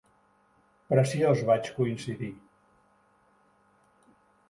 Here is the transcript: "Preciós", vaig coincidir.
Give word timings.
"Preciós", 0.93 1.45
vaig 1.51 1.71
coincidir. 1.77 2.33